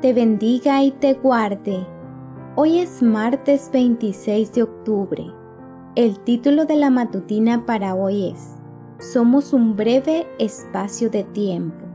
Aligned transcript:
te 0.00 0.12
bendiga 0.12 0.82
y 0.82 0.90
te 0.90 1.14
guarde. 1.14 1.86
Hoy 2.54 2.78
es 2.78 3.02
martes 3.02 3.70
26 3.72 4.52
de 4.52 4.62
octubre. 4.62 5.26
El 5.94 6.20
título 6.20 6.66
de 6.66 6.76
la 6.76 6.90
matutina 6.90 7.64
para 7.64 7.94
hoy 7.94 8.28
es 8.28 8.56
Somos 8.98 9.54
un 9.54 9.74
breve 9.74 10.26
espacio 10.38 11.08
de 11.08 11.24
tiempo. 11.24 11.86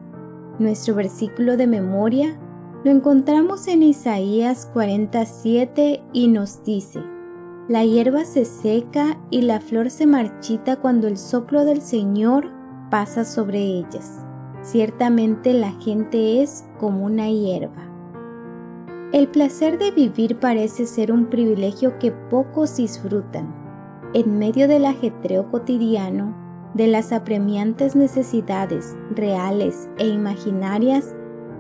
Nuestro 0.57 0.95
versículo 0.95 1.57
de 1.57 1.67
memoria 1.67 2.39
lo 2.83 2.89
encontramos 2.89 3.67
en 3.67 3.83
Isaías 3.83 4.67
47 4.73 6.02
y 6.11 6.27
nos 6.27 6.63
dice, 6.63 7.02
La 7.67 7.85
hierba 7.85 8.25
se 8.25 8.45
seca 8.45 9.19
y 9.29 9.41
la 9.41 9.59
flor 9.59 9.91
se 9.91 10.07
marchita 10.07 10.77
cuando 10.77 11.07
el 11.07 11.17
soplo 11.17 11.65
del 11.65 11.81
Señor 11.81 12.49
pasa 12.89 13.25
sobre 13.25 13.59
ellas. 13.59 14.25
Ciertamente 14.63 15.53
la 15.53 15.71
gente 15.73 16.41
es 16.41 16.65
como 16.79 17.05
una 17.05 17.29
hierba. 17.29 17.91
El 19.14 19.28
placer 19.28 19.78
de 19.78 19.92
vivir 19.92 20.40
parece 20.40 20.86
ser 20.86 21.12
un 21.12 21.26
privilegio 21.26 22.00
que 22.00 22.14
pocos 22.14 22.78
disfrutan. 22.78 23.54
En 24.14 24.40
medio 24.40 24.70
del 24.70 24.86
ajetreo 24.86 25.52
cotidiano, 25.52 26.34
de 26.76 26.88
las 26.88 27.12
apremiantes 27.12 27.94
necesidades 27.94 28.95
reales 29.14 29.89
e 29.98 30.08
imaginarias 30.08 31.14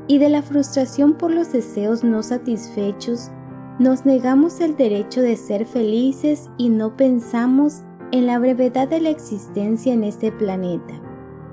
y 0.07 0.17
de 0.17 0.29
la 0.29 0.41
frustración 0.41 1.15
por 1.15 1.31
los 1.31 1.51
deseos 1.51 2.05
no 2.05 2.23
satisfechos, 2.23 3.31
nos 3.79 4.05
negamos 4.05 4.61
el 4.61 4.77
derecho 4.77 5.21
de 5.21 5.35
ser 5.35 5.65
felices 5.65 6.49
y 6.57 6.69
no 6.69 6.95
pensamos 6.95 7.81
en 8.13 8.27
la 8.27 8.39
brevedad 8.39 8.87
de 8.87 9.01
la 9.01 9.09
existencia 9.09 9.91
en 9.91 10.05
este 10.05 10.31
planeta. 10.31 10.93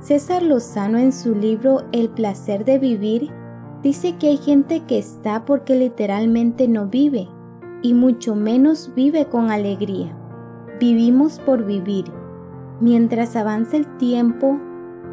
César 0.01 0.45
Lozano 0.45 0.99
en 0.99 1.13
su 1.13 1.35
libro 1.35 1.83
El 1.91 2.09
placer 2.11 2.65
de 2.65 2.79
vivir 2.79 3.33
dice 3.83 4.17
que 4.17 4.29
hay 4.29 4.37
gente 4.37 4.81
que 4.81 4.99
está 4.99 5.45
porque 5.45 5.75
literalmente 5.75 6.69
no 6.69 6.87
vive 6.87 7.29
y 7.83 7.95
mucho 7.95 8.35
menos 8.35 8.93
vive 8.95 9.27
con 9.27 9.51
alegría. 9.51 10.17
Vivimos 10.81 11.39
por 11.41 11.65
vivir. 11.65 12.07
Mientras 12.81 13.37
avanza 13.37 13.77
el 13.77 13.87
tiempo, 13.99 14.59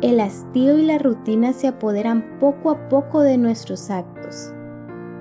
el 0.02 0.19
hastío 0.19 0.77
y 0.77 0.83
la 0.83 0.97
rutina 0.97 1.53
se 1.53 1.67
apoderan 1.67 2.38
poco 2.39 2.69
a 2.69 2.89
poco 2.89 3.22
de 3.22 3.38
nuestros 3.38 3.89
actos. 3.89 4.52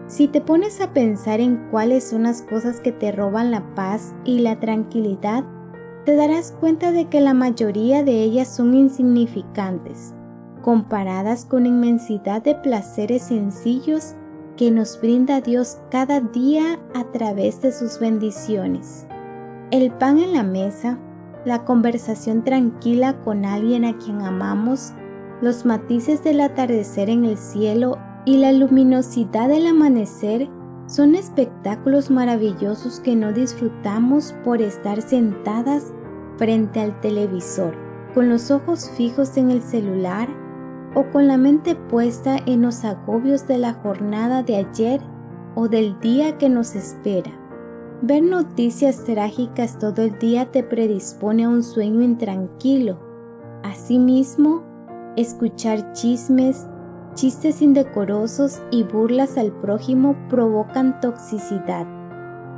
Si 0.06 0.28
te 0.28 0.40
pones 0.40 0.80
a 0.80 0.92
pensar 0.92 1.40
en 1.40 1.68
cuáles 1.70 2.04
son 2.04 2.24
las 2.24 2.42
cosas 2.42 2.80
que 2.80 2.92
te 2.92 3.10
roban 3.10 3.50
la 3.50 3.74
paz 3.74 4.14
y 4.24 4.40
la 4.40 4.60
tranquilidad, 4.60 5.44
te 6.04 6.14
darás 6.14 6.52
cuenta 6.60 6.92
de 6.92 7.06
que 7.06 7.22
la 7.22 7.32
mayoría 7.32 8.04
de 8.04 8.22
ellas 8.22 8.54
son 8.54 8.74
insignificantes, 8.74 10.14
comparadas 10.64 11.44
con 11.44 11.66
inmensidad 11.66 12.42
de 12.42 12.54
placeres 12.54 13.24
sencillos 13.24 14.14
que 14.56 14.70
nos 14.70 14.98
brinda 14.98 15.42
Dios 15.42 15.78
cada 15.90 16.20
día 16.20 16.78
a 16.94 17.04
través 17.12 17.60
de 17.60 17.70
sus 17.70 17.98
bendiciones. 17.98 19.06
El 19.70 19.92
pan 19.92 20.18
en 20.18 20.32
la 20.32 20.42
mesa, 20.42 20.98
la 21.44 21.66
conversación 21.66 22.44
tranquila 22.44 23.20
con 23.24 23.44
alguien 23.44 23.84
a 23.84 23.98
quien 23.98 24.22
amamos, 24.22 24.94
los 25.42 25.66
matices 25.66 26.24
del 26.24 26.40
atardecer 26.40 27.10
en 27.10 27.26
el 27.26 27.36
cielo 27.36 27.98
y 28.24 28.38
la 28.38 28.50
luminosidad 28.52 29.50
del 29.50 29.66
amanecer 29.66 30.48
son 30.86 31.14
espectáculos 31.14 32.10
maravillosos 32.10 33.00
que 33.00 33.14
no 33.16 33.34
disfrutamos 33.34 34.34
por 34.42 34.62
estar 34.62 35.02
sentadas 35.02 35.92
frente 36.38 36.80
al 36.80 36.98
televisor, 37.02 37.74
con 38.14 38.30
los 38.30 38.50
ojos 38.50 38.90
fijos 38.96 39.36
en 39.36 39.50
el 39.50 39.60
celular 39.60 40.43
o 40.94 41.10
con 41.10 41.28
la 41.28 41.36
mente 41.36 41.74
puesta 41.74 42.36
en 42.46 42.62
los 42.62 42.84
agobios 42.84 43.46
de 43.46 43.58
la 43.58 43.74
jornada 43.74 44.42
de 44.42 44.56
ayer 44.56 45.00
o 45.54 45.68
del 45.68 45.98
día 46.00 46.38
que 46.38 46.48
nos 46.48 46.74
espera. 46.74 47.30
Ver 48.02 48.22
noticias 48.22 49.04
trágicas 49.04 49.78
todo 49.78 50.02
el 50.02 50.18
día 50.18 50.50
te 50.50 50.62
predispone 50.62 51.44
a 51.44 51.48
un 51.48 51.62
sueño 51.62 52.02
intranquilo. 52.02 52.98
Asimismo, 53.62 54.62
escuchar 55.16 55.92
chismes, 55.92 56.66
Chistes 57.14 57.62
indecorosos 57.62 58.60
y 58.72 58.82
burlas 58.82 59.38
al 59.38 59.52
prójimo 59.52 60.16
provocan 60.28 61.00
toxicidad. 61.00 61.86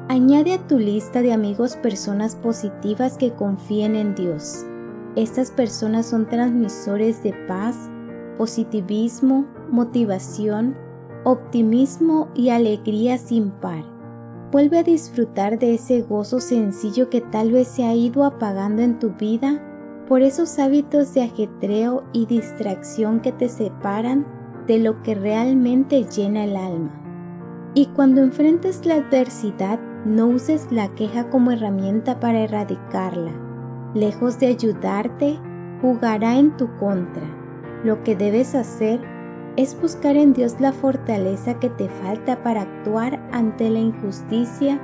Añade 0.09 0.55
a 0.55 0.67
tu 0.67 0.79
lista 0.79 1.21
de 1.21 1.35
amigos 1.35 1.77
personas 1.77 2.37
positivas 2.37 3.19
que 3.19 3.35
confíen 3.35 3.97
en 3.97 4.15
Dios. 4.15 4.65
Estas 5.15 5.51
personas 5.51 6.07
son 6.07 6.27
transmisores 6.27 7.23
de 7.23 7.35
paz, 7.47 7.91
positivismo, 8.37 9.47
motivación, 9.71 10.77
optimismo 11.25 12.29
y 12.35 12.51
alegría 12.51 13.19
sin 13.19 13.51
par. 13.51 13.85
Vuelve 14.53 14.79
a 14.79 14.83
disfrutar 14.83 15.59
de 15.59 15.75
ese 15.75 16.03
gozo 16.03 16.41
sencillo 16.41 17.11
que 17.11 17.21
tal 17.21 17.51
vez 17.51 17.69
se 17.69 17.85
ha 17.85 17.95
ido 17.95 18.25
apagando 18.25 18.83
en 18.83 18.99
tu 18.99 19.11
vida 19.11 19.63
por 20.09 20.23
esos 20.23 20.59
hábitos 20.59 21.13
de 21.15 21.23
ajetreo 21.23 22.05
y 22.13 22.27
distracción 22.27 23.21
que 23.21 23.33
te 23.33 23.49
separan 23.49 24.25
de 24.67 24.79
lo 24.79 25.03
que 25.03 25.15
realmente 25.15 26.05
llena 26.05 26.45
el 26.45 26.57
alma. 26.57 27.03
Y 27.75 27.87
cuando 27.87 28.23
enfrentes 28.23 28.87
la 28.87 28.97
adversidad, 28.97 29.81
no 30.05 30.29
uses 30.29 30.71
la 30.71 30.95
queja 30.95 31.29
como 31.29 31.51
herramienta 31.51 32.21
para 32.21 32.41
erradicarla. 32.41 33.33
Lejos 33.95 34.39
de 34.39 34.47
ayudarte, 34.47 35.39
jugará 35.83 36.39
en 36.39 36.57
tu 36.57 36.75
contra. 36.77 37.36
Lo 37.87 38.03
que 38.03 38.17
debes 38.17 38.57
hacer 38.57 38.99
es 39.57 39.81
buscar 39.81 40.17
en 40.17 40.33
Dios 40.33 40.57
la 40.59 40.73
fortaleza 40.73 41.61
que 41.61 41.71
te 41.71 41.89
falta 41.89 42.43
para 42.43 42.63
actuar 42.63 43.25
ante 43.31 43.71
la 43.71 43.79
injusticia 43.79 44.81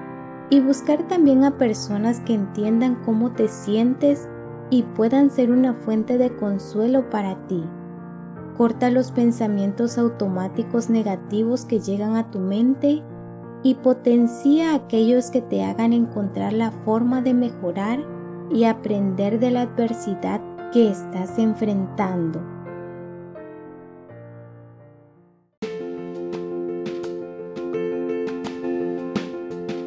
y 0.50 0.60
buscar 0.60 1.08
también 1.08 1.42
a 1.42 1.58
personas 1.58 2.20
que 2.20 2.34
entiendan 2.34 2.94
cómo 3.04 3.32
te 3.32 3.48
sientes 3.48 4.28
y 4.70 4.84
puedan 4.84 5.30
ser 5.30 5.50
una 5.50 5.74
fuente 5.74 6.16
de 6.16 6.36
consuelo 6.36 7.10
para 7.10 7.44
ti. 7.48 7.64
Corta 8.56 8.88
los 8.88 9.10
pensamientos 9.10 9.98
automáticos 9.98 10.88
negativos 10.88 11.64
que 11.64 11.80
llegan 11.80 12.14
a 12.14 12.30
tu 12.30 12.38
mente 12.38 13.02
y 13.64 13.74
potencia 13.74 14.76
aquellos 14.76 15.32
que 15.32 15.42
te 15.42 15.64
hagan 15.64 15.92
encontrar 15.92 16.52
la 16.52 16.70
forma 16.70 17.20
de 17.20 17.34
mejorar 17.34 17.98
y 18.52 18.62
aprender 18.62 19.40
de 19.40 19.50
la 19.50 19.62
adversidad 19.62 20.40
que 20.72 20.88
estás 20.88 21.36
enfrentando. 21.40 22.61